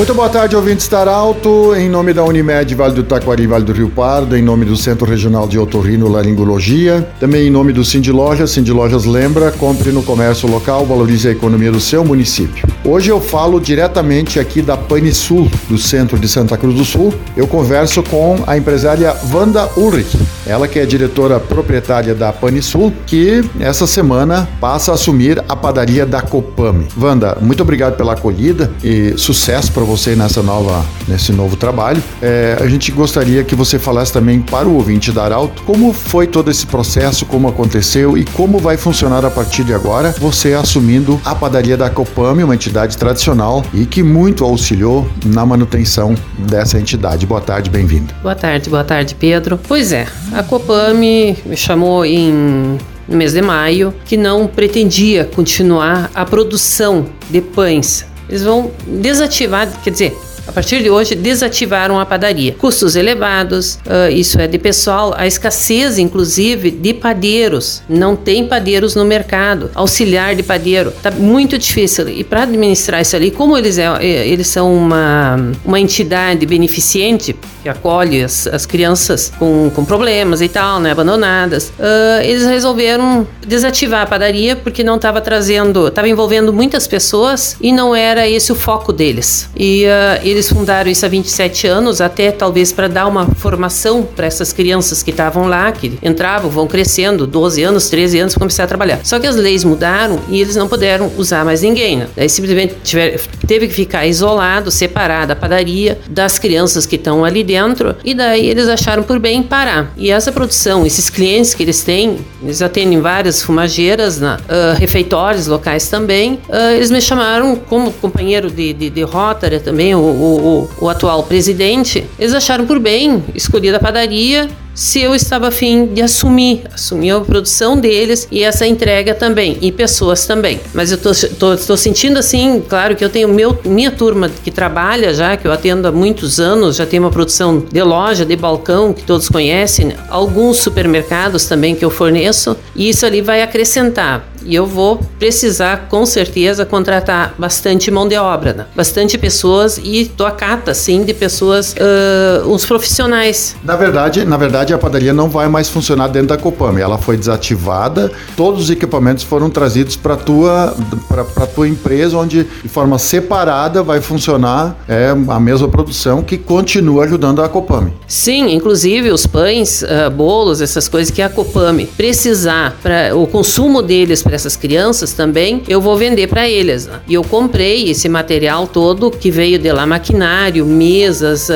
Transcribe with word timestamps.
Muito 0.00 0.14
boa 0.14 0.30
tarde, 0.30 0.56
ouvintes 0.56 0.84
Estar 0.84 1.06
Alto. 1.06 1.74
Em 1.76 1.86
nome 1.86 2.14
da 2.14 2.24
Unimed 2.24 2.74
Vale 2.74 2.94
do 2.94 3.02
Taquari, 3.02 3.46
Vale 3.46 3.66
do 3.66 3.72
Rio 3.74 3.90
Pardo, 3.90 4.34
em 4.34 4.40
nome 4.40 4.64
do 4.64 4.74
Centro 4.74 5.06
Regional 5.06 5.46
de 5.46 5.58
Otorrino 5.58 6.08
Laringologia, 6.08 7.06
também 7.20 7.48
em 7.48 7.50
nome 7.50 7.70
do 7.70 7.84
Cindy 7.84 8.10
Lojas. 8.10 8.50
Cindy 8.50 8.72
Lojas 8.72 9.04
lembra, 9.04 9.52
compre 9.52 9.92
no 9.92 10.02
comércio 10.02 10.48
local, 10.48 10.86
valorize 10.86 11.28
a 11.28 11.32
economia 11.32 11.70
do 11.70 11.78
seu 11.78 12.02
município. 12.02 12.66
Hoje 12.82 13.10
eu 13.10 13.20
falo 13.20 13.60
diretamente 13.60 14.40
aqui 14.40 14.62
da 14.62 14.74
Pane 14.74 15.12
Sul, 15.12 15.50
do 15.68 15.76
centro 15.76 16.18
de 16.18 16.26
Santa 16.28 16.56
Cruz 16.56 16.74
do 16.74 16.84
Sul. 16.84 17.12
Eu 17.36 17.46
converso 17.46 18.02
com 18.02 18.42
a 18.46 18.56
empresária 18.56 19.14
Wanda 19.30 19.68
Ulrich, 19.76 20.16
ela 20.46 20.66
que 20.66 20.78
é 20.78 20.86
diretora 20.86 21.38
proprietária 21.38 22.14
da 22.14 22.32
Pane 22.32 22.62
Sul, 22.62 22.92
que 23.06 23.42
essa 23.58 23.86
semana 23.86 24.48
passa 24.60 24.92
a 24.92 24.94
assumir 24.94 25.42
a 25.48 25.56
padaria 25.56 26.06
da 26.06 26.22
Copame. 26.22 26.86
Wanda, 27.00 27.36
muito 27.40 27.62
obrigado 27.62 27.96
pela 27.96 28.12
acolhida 28.12 28.70
e 28.82 29.14
sucesso 29.16 29.72
para 29.72 29.82
você 29.82 30.14
nessa 30.16 30.42
nova, 30.42 30.84
nesse 31.06 31.32
novo 31.32 31.56
trabalho. 31.56 32.02
É, 32.22 32.56
a 32.60 32.66
gente 32.66 32.90
gostaria 32.92 33.44
que 33.44 33.54
você 33.54 33.78
falasse 33.78 34.12
também 34.12 34.40
para 34.40 34.66
o 34.66 34.74
ouvinte 34.74 35.12
da 35.12 35.24
Arauto 35.24 35.62
como 35.62 35.92
foi 35.92 36.26
todo 36.26 36.50
esse 36.50 36.66
processo, 36.66 37.26
como 37.26 37.48
aconteceu 37.48 38.16
e 38.16 38.24
como 38.24 38.58
vai 38.58 38.76
funcionar 38.76 39.24
a 39.24 39.30
partir 39.30 39.64
de 39.64 39.74
agora 39.74 40.14
você 40.18 40.54
assumindo 40.54 41.20
a 41.24 41.34
padaria 41.34 41.76
da 41.76 41.90
Copame, 41.90 42.42
uma 42.42 42.54
entidade 42.54 42.96
tradicional 42.96 43.64
e 43.72 43.86
que 43.86 44.02
muito 44.02 44.44
auxiliou 44.44 45.08
na 45.24 45.44
manutenção 45.44 46.14
dessa 46.38 46.78
entidade. 46.78 47.26
Boa 47.26 47.40
tarde, 47.40 47.70
bem-vindo. 47.70 48.12
Boa 48.22 48.34
tarde, 48.34 48.70
boa 48.70 48.84
tarde, 48.84 49.14
Pedro. 49.14 49.58
Pois 49.66 49.92
é, 49.92 50.06
a 50.32 50.42
Copame 50.42 51.36
me 51.44 51.56
chamou 51.56 52.04
em 52.04 52.78
no 53.08 53.16
mês 53.16 53.32
de 53.32 53.42
maio 53.42 53.92
que 54.04 54.16
não 54.16 54.46
pretendia 54.46 55.24
continuar 55.24 56.10
a 56.14 56.24
produção 56.24 57.06
de 57.28 57.40
pães. 57.40 58.06
Eles 58.28 58.44
vão 58.44 58.70
desativar, 58.86 59.68
quer 59.82 59.90
dizer, 59.90 60.16
a 60.46 60.52
partir 60.52 60.82
de 60.82 60.90
hoje, 60.90 61.14
desativaram 61.14 61.98
a 61.98 62.06
padaria. 62.06 62.54
Custos 62.58 62.96
elevados, 62.96 63.74
uh, 63.86 64.10
isso 64.10 64.40
é 64.40 64.46
de 64.46 64.58
pessoal, 64.58 65.14
a 65.16 65.26
escassez, 65.26 65.98
inclusive, 65.98 66.70
de 66.70 66.94
padeiros. 66.94 67.82
Não 67.88 68.16
tem 68.16 68.46
padeiros 68.46 68.94
no 68.94 69.04
mercado. 69.04 69.70
Auxiliar 69.74 70.34
de 70.34 70.42
padeiro. 70.42 70.92
Tá 71.02 71.10
muito 71.10 71.56
difícil. 71.58 72.08
E 72.08 72.24
para 72.24 72.42
administrar 72.42 73.00
isso 73.00 73.16
ali, 73.16 73.30
como 73.30 73.56
eles, 73.56 73.78
é, 73.78 73.86
é, 74.00 74.28
eles 74.28 74.46
são 74.46 74.74
uma, 74.74 75.52
uma 75.64 75.78
entidade 75.78 76.44
beneficente, 76.46 77.36
que 77.62 77.68
acolhe 77.68 78.22
as, 78.22 78.46
as 78.46 78.66
crianças 78.66 79.32
com, 79.38 79.70
com 79.74 79.84
problemas 79.84 80.40
e 80.40 80.48
tal, 80.48 80.80
né, 80.80 80.90
abandonadas, 80.90 81.68
uh, 81.78 82.22
eles 82.22 82.46
resolveram 82.46 83.26
desativar 83.46 84.02
a 84.02 84.06
padaria 84.06 84.56
porque 84.56 84.82
não 84.82 84.96
estava 84.96 85.20
trazendo, 85.20 85.88
estava 85.88 86.08
envolvendo 86.08 86.52
muitas 86.52 86.86
pessoas 86.86 87.56
e 87.60 87.72
não 87.72 87.94
era 87.94 88.28
esse 88.28 88.50
o 88.50 88.54
foco 88.54 88.92
deles. 88.92 89.48
E 89.56 89.84
uh, 89.84 90.26
eles 90.30 90.48
fundaram 90.48 90.90
isso 90.90 91.04
há 91.04 91.08
27 91.08 91.66
anos, 91.66 92.00
até 92.00 92.30
talvez 92.30 92.72
para 92.72 92.88
dar 92.88 93.06
uma 93.06 93.26
formação 93.26 94.02
para 94.02 94.26
essas 94.26 94.52
crianças 94.52 95.02
que 95.02 95.10
estavam 95.10 95.46
lá, 95.46 95.70
que 95.72 95.98
entravam, 96.02 96.50
vão 96.50 96.66
crescendo, 96.66 97.26
12 97.26 97.62
anos, 97.62 97.88
13 97.88 98.18
anos, 98.20 98.34
para 98.34 98.40
começar 98.40 98.64
a 98.64 98.66
trabalhar. 98.66 99.00
Só 99.04 99.18
que 99.18 99.26
as 99.26 99.36
leis 99.36 99.64
mudaram 99.64 100.20
e 100.28 100.40
eles 100.40 100.56
não 100.56 100.68
puderam 100.68 101.10
usar 101.16 101.44
mais 101.44 101.62
ninguém. 101.62 101.98
Né? 101.98 102.08
Daí 102.16 102.28
simplesmente 102.28 102.76
tiver, 102.82 103.20
teve 103.46 103.68
que 103.68 103.74
ficar 103.74 104.06
isolado, 104.06 104.70
separado 104.70 105.32
a 105.32 105.36
padaria 105.36 105.98
das 106.08 106.38
crianças 106.38 106.86
que 106.86 106.96
estão 106.96 107.24
ali 107.24 107.42
dentro, 107.42 107.94
e 108.04 108.14
daí 108.14 108.48
eles 108.48 108.68
acharam 108.68 109.02
por 109.02 109.18
bem 109.18 109.42
parar. 109.42 109.92
E 109.96 110.10
essa 110.10 110.30
produção, 110.30 110.86
esses 110.86 111.10
clientes 111.10 111.54
que 111.54 111.62
eles 111.62 111.82
têm, 111.82 112.18
eles 112.42 112.62
atendem 112.62 113.00
várias 113.00 113.42
fumageiras, 113.42 114.20
né? 114.20 114.36
uh, 114.48 114.78
refeitórios 114.78 115.46
locais 115.46 115.88
também, 115.88 116.34
uh, 116.48 116.74
eles 116.74 116.90
me 116.90 117.00
chamaram 117.00 117.56
como 117.56 117.92
companheiro 117.92 118.50
de, 118.50 118.72
de, 118.72 118.90
de 118.90 119.02
Rotary 119.02 119.60
também, 119.60 119.94
o, 119.94 119.98
o, 120.20 120.68
o, 120.80 120.88
atual 120.88 121.22
presidente, 121.22 122.06
eles 122.18 122.34
acharam 122.34 122.66
por 122.66 122.78
bem 122.78 123.22
escolher 123.34 123.74
a 123.74 123.78
padaria 123.78 124.48
se 124.74 125.00
eu 125.00 125.14
estava 125.14 125.48
afim 125.48 125.86
de 125.86 126.00
assumir, 126.00 126.62
assumir 126.72 127.10
a 127.10 127.20
produção 127.20 127.76
deles 127.76 128.26
e 128.30 128.42
essa 128.42 128.66
entrega 128.66 129.14
também, 129.14 129.58
e 129.60 129.72
pessoas 129.72 130.26
também. 130.26 130.60
Mas 130.72 130.92
eu 130.92 130.98
tô, 130.98 131.76
sentindo 131.76 132.18
assim, 132.18 132.62
claro 132.66 132.94
que 132.94 133.04
eu 133.04 133.10
tenho 133.10 133.28
meu, 133.28 133.58
minha 133.64 133.90
turma 133.90 134.30
que 134.42 134.50
trabalha 134.50 135.12
já, 135.12 135.36
que 135.36 135.46
eu 135.46 135.52
atendo 135.52 135.88
há 135.88 135.92
muitos 135.92 136.38
anos, 136.38 136.76
já 136.76 136.86
tem 136.86 137.00
uma 137.00 137.10
produção 137.10 137.58
de 137.58 137.82
loja, 137.82 138.24
de 138.24 138.36
balcão, 138.36 138.92
que 138.92 139.02
todos 139.02 139.28
conhecem, 139.28 139.92
alguns 140.08 140.58
supermercados 140.58 141.46
também 141.46 141.74
que 141.74 141.84
eu 141.84 141.90
forneço, 141.90 142.56
e 142.74 142.88
isso 142.88 143.04
ali 143.04 143.20
vai 143.20 143.42
acrescentar. 143.42 144.29
E 144.44 144.54
eu 144.54 144.66
vou 144.66 145.00
precisar, 145.18 145.88
com 145.88 146.04
certeza, 146.06 146.64
contratar 146.64 147.34
bastante 147.38 147.90
mão 147.90 148.08
de 148.08 148.16
obra, 148.16 148.52
né? 148.52 148.66
bastante 148.74 149.18
pessoas 149.18 149.78
e 149.82 150.06
tô 150.06 150.24
a 150.24 150.30
cata, 150.30 150.72
sim, 150.74 151.04
de 151.04 151.12
pessoas, 151.12 151.74
uh, 151.74 152.48
uns 152.48 152.64
profissionais. 152.64 153.56
Na 153.62 153.76
verdade, 153.76 154.24
na 154.24 154.36
verdade, 154.36 154.72
a 154.72 154.78
padaria 154.78 155.12
não 155.12 155.28
vai 155.28 155.48
mais 155.48 155.68
funcionar 155.68 156.08
dentro 156.08 156.28
da 156.28 156.36
Copame. 156.36 156.80
Ela 156.80 156.98
foi 156.98 157.16
desativada, 157.16 158.10
todos 158.36 158.64
os 158.64 158.70
equipamentos 158.70 159.24
foram 159.24 159.50
trazidos 159.50 159.96
para 159.96 160.16
tua 160.16 160.74
para 161.08 161.46
tua 161.46 161.68
empresa, 161.68 162.16
onde 162.16 162.44
de 162.44 162.68
forma 162.68 162.98
separada 162.98 163.82
vai 163.82 164.00
funcionar 164.00 164.76
é, 164.88 165.10
a 165.28 165.40
mesma 165.40 165.68
produção 165.68 166.22
que 166.22 166.38
continua 166.38 167.04
ajudando 167.04 167.42
a 167.42 167.48
Copame. 167.48 167.92
Sim, 168.06 168.52
inclusive 168.54 169.10
os 169.10 169.26
pães, 169.26 169.82
uh, 169.82 170.10
bolos, 170.10 170.60
essas 170.60 170.88
coisas 170.88 171.10
que 171.12 171.22
a 171.22 171.28
Copame 171.28 171.86
precisar 171.86 172.76
para 172.82 173.16
o 173.16 173.26
consumo 173.26 173.82
deles 173.82 174.22
para 174.30 174.36
essas 174.36 174.54
crianças 174.54 175.12
também, 175.12 175.64
eu 175.66 175.80
vou 175.80 175.96
vender 175.96 176.28
para 176.28 176.48
eles. 176.48 176.86
Né? 176.86 177.00
E 177.08 177.14
eu 177.14 177.24
comprei 177.24 177.90
esse 177.90 178.08
material 178.08 178.64
todo 178.64 179.10
que 179.10 179.28
veio 179.28 179.58
de 179.58 179.72
lá, 179.72 179.84
maquinário, 179.84 180.64
mesas, 180.64 181.48
uh, 181.48 181.52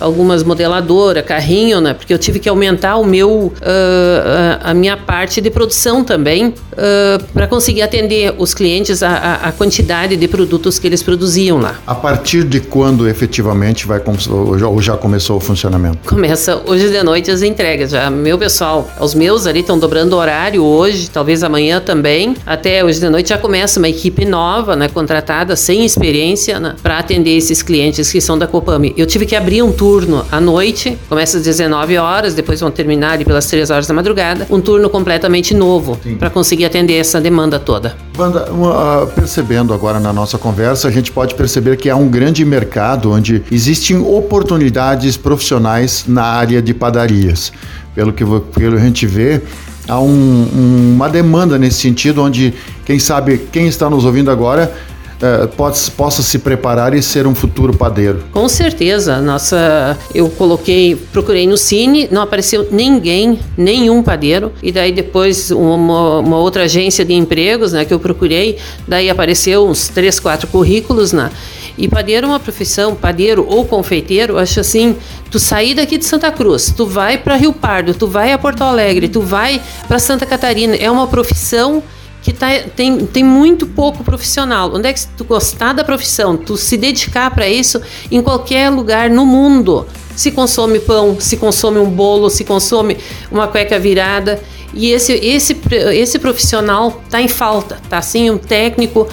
algumas 0.00 0.42
modeladoras, 0.42 1.24
carrinho, 1.24 1.80
né? 1.80 1.94
Porque 1.94 2.12
eu 2.12 2.18
tive 2.18 2.40
que 2.40 2.48
aumentar 2.48 2.96
o 2.96 3.04
meu, 3.04 3.30
uh, 3.30 3.52
a 4.60 4.74
minha 4.74 4.96
parte 4.96 5.40
de 5.40 5.50
produção 5.50 6.02
também 6.02 6.52
uh, 6.76 7.24
para 7.32 7.46
conseguir 7.46 7.82
atender 7.82 8.34
os 8.38 8.54
clientes 8.54 9.02
a, 9.02 9.34
a, 9.42 9.52
quantidade 9.52 10.16
de 10.16 10.28
produtos 10.28 10.78
que 10.78 10.86
eles 10.86 11.02
produziam 11.02 11.58
lá. 11.58 11.76
A 11.86 11.94
partir 11.94 12.44
de 12.44 12.60
quando 12.60 13.08
efetivamente 13.08 13.86
vai 13.86 14.00
ou 14.30 14.80
já 14.80 14.96
começou 14.96 15.36
o 15.36 15.40
funcionamento? 15.40 15.98
Começa 16.06 16.62
hoje 16.66 16.88
de 16.88 17.02
noite 17.02 17.30
as 17.30 17.42
entregas. 17.42 17.90
Já 17.90 18.10
meu 18.10 18.38
pessoal, 18.38 18.88
os 19.00 19.14
meus 19.14 19.46
ali 19.46 19.60
estão 19.60 19.78
dobrando 19.78 20.16
horário 20.16 20.62
hoje, 20.62 21.10
talvez 21.10 21.42
amanhã 21.42 21.80
também 21.80 21.96
também. 21.96 22.36
Até 22.44 22.84
hoje 22.84 23.00
de 23.00 23.08
noite 23.08 23.30
já 23.30 23.38
começa 23.38 23.80
uma 23.80 23.88
equipe 23.88 24.24
nova, 24.24 24.76
né, 24.76 24.88
contratada, 24.88 25.56
sem 25.56 25.84
experiência, 25.84 26.60
né, 26.60 26.76
para 26.82 26.98
atender 26.98 27.36
esses 27.36 27.62
clientes 27.62 28.12
que 28.12 28.20
são 28.20 28.38
da 28.38 28.46
Copame. 28.46 28.92
Eu 28.96 29.06
tive 29.06 29.24
que 29.24 29.34
abrir 29.34 29.62
um 29.62 29.72
turno 29.72 30.24
à 30.30 30.40
noite, 30.40 30.98
começa 31.08 31.38
às 31.38 31.42
19 31.42 31.96
horas, 31.96 32.34
depois 32.34 32.60
vão 32.60 32.70
terminar 32.70 33.12
ali 33.12 33.24
pelas 33.24 33.46
3 33.46 33.70
horas 33.70 33.86
da 33.86 33.94
madrugada, 33.94 34.46
um 34.50 34.60
turno 34.60 34.90
completamente 34.90 35.54
novo 35.54 35.98
para 36.18 36.28
conseguir 36.28 36.65
atender 36.66 36.94
essa 36.94 37.20
demanda 37.20 37.58
toda. 37.58 37.96
Banda, 38.16 38.50
uh, 38.52 39.06
percebendo 39.08 39.72
agora 39.72 39.98
na 39.98 40.12
nossa 40.12 40.38
conversa, 40.38 40.88
a 40.88 40.90
gente 40.90 41.10
pode 41.12 41.34
perceber 41.34 41.76
que 41.76 41.88
há 41.88 41.96
um 41.96 42.08
grande 42.08 42.44
mercado 42.44 43.12
onde 43.12 43.42
existem 43.50 43.96
oportunidades 43.98 45.16
profissionais 45.16 46.04
na 46.06 46.24
área 46.24 46.60
de 46.60 46.74
padarias. 46.74 47.52
Pelo 47.94 48.12
que, 48.12 48.24
pelo 48.24 48.52
que 48.52 48.82
a 48.82 48.84
gente 48.84 49.06
vê, 49.06 49.40
há 49.88 49.98
um, 50.00 50.92
uma 50.94 51.08
demanda 51.08 51.58
nesse 51.58 51.80
sentido, 51.80 52.22
onde, 52.22 52.52
quem 52.84 52.98
sabe, 52.98 53.38
quem 53.50 53.66
está 53.66 53.88
nos 53.88 54.04
ouvindo 54.04 54.30
agora 54.30 54.72
é, 55.20 55.46
pode, 55.46 55.90
possa 55.92 56.22
se 56.22 56.38
preparar 56.38 56.94
e 56.94 57.02
ser 57.02 57.26
um 57.26 57.34
futuro 57.34 57.76
padeiro. 57.76 58.22
Com 58.32 58.48
certeza. 58.48 59.20
Nossa, 59.20 59.96
eu 60.14 60.28
coloquei, 60.30 60.96
procurei 61.12 61.46
no 61.46 61.56
Cine, 61.56 62.08
não 62.10 62.22
apareceu 62.22 62.68
ninguém, 62.70 63.38
nenhum 63.56 64.02
padeiro. 64.02 64.52
E 64.62 64.70
daí 64.70 64.92
depois 64.92 65.50
uma, 65.50 66.18
uma 66.18 66.38
outra 66.38 66.64
agência 66.64 67.04
de 67.04 67.14
empregos, 67.14 67.72
né, 67.72 67.84
que 67.84 67.94
eu 67.94 67.98
procurei, 67.98 68.58
daí 68.86 69.08
apareceu 69.08 69.66
uns 69.66 69.88
três, 69.88 70.20
quatro 70.20 70.46
currículos, 70.48 71.12
né? 71.12 71.30
E 71.78 71.88
padeiro 71.88 72.26
é 72.26 72.30
uma 72.30 72.40
profissão, 72.40 72.94
padeiro 72.94 73.46
ou 73.46 73.66
confeiteiro, 73.66 74.38
acho 74.38 74.60
assim, 74.60 74.96
tu 75.30 75.38
sair 75.38 75.74
daqui 75.74 75.98
de 75.98 76.06
Santa 76.06 76.30
Cruz, 76.30 76.72
tu 76.74 76.86
vai 76.86 77.18
para 77.18 77.36
Rio 77.36 77.52
Pardo, 77.52 77.92
tu 77.92 78.06
vai 78.06 78.32
a 78.32 78.38
Porto 78.38 78.62
Alegre, 78.62 79.08
tu 79.08 79.20
vai 79.20 79.60
para 79.86 79.98
Santa 79.98 80.24
Catarina, 80.24 80.74
é 80.74 80.90
uma 80.90 81.06
profissão 81.06 81.82
que 82.26 82.32
tá, 82.32 82.48
tem, 82.74 83.06
tem 83.06 83.22
muito 83.22 83.68
pouco 83.68 84.02
profissional. 84.02 84.74
Onde 84.74 84.88
é 84.88 84.92
que 84.92 85.06
tu 85.16 85.22
gostar 85.22 85.72
da 85.72 85.84
profissão, 85.84 86.36
tu 86.36 86.56
se 86.56 86.76
dedicar 86.76 87.30
para 87.32 87.48
isso 87.48 87.80
em 88.10 88.20
qualquer 88.20 88.68
lugar 88.68 89.08
no 89.08 89.24
mundo, 89.24 89.86
se 90.16 90.32
consome 90.32 90.80
pão, 90.80 91.20
se 91.20 91.36
consome 91.36 91.78
um 91.78 91.88
bolo, 91.88 92.28
se 92.28 92.42
consome 92.42 92.96
uma 93.30 93.46
cueca 93.46 93.78
virada. 93.78 94.42
E 94.74 94.90
esse, 94.90 95.12
esse, 95.12 95.56
esse 95.94 96.18
profissional 96.18 97.00
tá 97.08 97.22
em 97.22 97.28
falta, 97.28 97.80
tá 97.88 97.98
assim, 97.98 98.28
um 98.28 98.38
técnico 98.38 99.06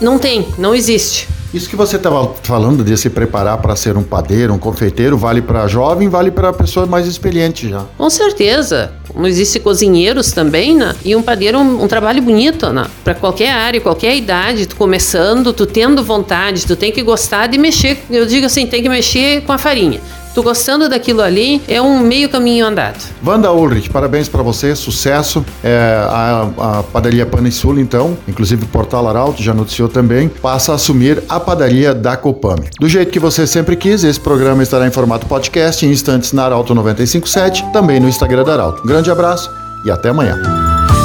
não 0.00 0.18
tem, 0.18 0.48
não 0.58 0.74
existe. 0.74 1.28
Isso 1.54 1.68
que 1.68 1.76
você 1.76 1.96
estava 1.96 2.32
falando 2.42 2.82
de 2.82 2.96
se 2.96 3.10
preparar 3.10 3.58
para 3.58 3.76
ser 3.76 3.94
um 3.98 4.02
padeiro, 4.02 4.54
um 4.54 4.58
confeiteiro, 4.58 5.18
vale 5.18 5.42
para 5.42 5.66
jovem, 5.66 6.08
vale 6.08 6.30
para 6.30 6.50
pessoa 6.50 6.86
mais 6.86 7.06
experiente 7.06 7.68
já. 7.68 7.84
Com 7.98 8.08
certeza. 8.08 8.92
Como 9.08 9.26
existe 9.26 9.60
cozinheiros 9.60 10.32
também, 10.32 10.74
né? 10.74 10.94
E 11.04 11.14
um 11.14 11.22
padeiro 11.22 11.58
é 11.58 11.60
um, 11.60 11.84
um 11.84 11.88
trabalho 11.88 12.22
bonito, 12.22 12.72
né? 12.72 12.86
Para 13.04 13.14
qualquer 13.14 13.50
área, 13.50 13.78
qualquer 13.82 14.16
idade, 14.16 14.64
tu 14.64 14.76
começando, 14.76 15.52
tu 15.52 15.66
tendo 15.66 16.02
vontade, 16.02 16.66
tu 16.66 16.74
tem 16.74 16.90
que 16.90 17.02
gostar 17.02 17.48
de 17.48 17.58
mexer. 17.58 18.02
Eu 18.08 18.24
digo 18.24 18.46
assim, 18.46 18.66
tem 18.66 18.82
que 18.82 18.88
mexer 18.88 19.42
com 19.42 19.52
a 19.52 19.58
farinha. 19.58 20.00
Tu 20.34 20.42
gostando 20.42 20.88
daquilo 20.88 21.20
ali, 21.20 21.60
é 21.68 21.80
um 21.80 22.00
meio 22.00 22.28
caminho 22.28 22.66
andado. 22.66 22.98
Wanda 23.24 23.52
Ulrich, 23.52 23.90
parabéns 23.90 24.28
para 24.28 24.42
você, 24.42 24.74
sucesso. 24.74 25.44
É, 25.62 26.06
a, 26.08 26.48
a 26.58 26.82
padaria 26.82 27.28
Sul, 27.50 27.78
então, 27.78 28.16
inclusive 28.26 28.64
o 28.64 28.68
Portal 28.68 29.06
Arauto 29.06 29.42
já 29.42 29.52
noticiou 29.52 29.88
também, 29.88 30.28
passa 30.28 30.72
a 30.72 30.74
assumir 30.76 31.22
a 31.28 31.38
padaria 31.38 31.94
da 31.94 32.16
Copame. 32.16 32.68
Do 32.80 32.88
jeito 32.88 33.10
que 33.10 33.18
você 33.18 33.46
sempre 33.46 33.76
quis, 33.76 34.04
esse 34.04 34.18
programa 34.18 34.62
estará 34.62 34.86
em 34.86 34.90
formato 34.90 35.26
podcast 35.26 35.84
em 35.84 35.90
instantes 35.90 36.32
na 36.32 36.44
Arauto 36.44 36.74
957, 36.74 37.70
também 37.72 38.00
no 38.00 38.08
Instagram 38.08 38.44
da 38.44 38.54
Arauto. 38.54 38.82
Um 38.82 38.86
grande 38.86 39.10
abraço 39.10 39.50
e 39.84 39.90
até 39.90 40.08
amanhã. 40.08 40.40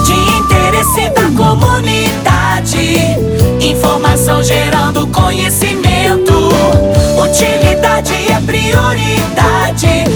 De 0.05 0.13
interesse 0.13 1.09
da 1.09 1.29
comunidade, 1.35 2.97
informação 3.59 4.41
gerando 4.41 5.05
conhecimento. 5.07 6.33
Utilidade 7.21 7.76
é 7.99 8.39
prioridade 8.45 10.06